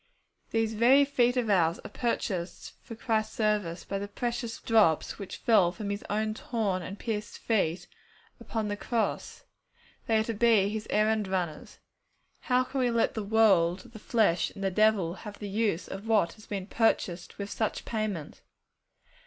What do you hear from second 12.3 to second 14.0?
How can we let the world, the